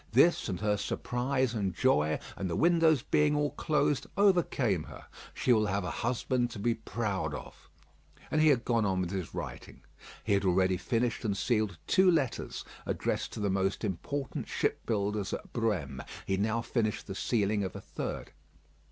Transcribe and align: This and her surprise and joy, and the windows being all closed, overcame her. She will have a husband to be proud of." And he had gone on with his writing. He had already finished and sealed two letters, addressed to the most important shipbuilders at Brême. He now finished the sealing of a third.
This 0.13 0.49
and 0.49 0.59
her 0.61 0.77
surprise 0.77 1.53
and 1.53 1.75
joy, 1.75 2.17
and 2.35 2.49
the 2.49 2.55
windows 2.55 3.03
being 3.03 3.35
all 3.35 3.51
closed, 3.51 4.07
overcame 4.17 4.85
her. 4.85 5.05
She 5.31 5.53
will 5.53 5.67
have 5.67 5.83
a 5.83 5.91
husband 5.91 6.49
to 6.49 6.57
be 6.57 6.73
proud 6.73 7.35
of." 7.35 7.69
And 8.31 8.41
he 8.41 8.47
had 8.47 8.65
gone 8.65 8.83
on 8.83 9.01
with 9.01 9.11
his 9.11 9.35
writing. 9.35 9.81
He 10.23 10.33
had 10.33 10.43
already 10.43 10.77
finished 10.77 11.23
and 11.23 11.37
sealed 11.37 11.77
two 11.85 12.09
letters, 12.09 12.65
addressed 12.87 13.31
to 13.33 13.39
the 13.39 13.51
most 13.51 13.83
important 13.83 14.47
shipbuilders 14.47 15.33
at 15.35 15.53
Brême. 15.53 16.03
He 16.25 16.35
now 16.35 16.63
finished 16.63 17.05
the 17.05 17.13
sealing 17.13 17.63
of 17.63 17.75
a 17.75 17.81
third. 17.81 18.31